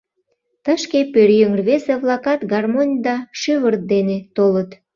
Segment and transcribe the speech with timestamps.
[0.65, 4.69] Тышке пӧръеҥ рвезе-влакат гармонь да шӱвыр дене толыт.